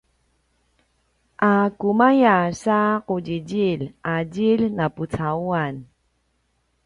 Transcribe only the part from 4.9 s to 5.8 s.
pucauan?